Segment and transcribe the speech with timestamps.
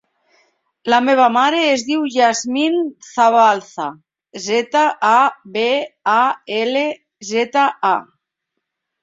[0.91, 3.85] La meva mare es diu Yasmine Zabalza:
[4.47, 5.67] zeta, a, be,
[6.17, 6.19] a,
[6.59, 6.83] ela,
[7.31, 7.95] zeta, a.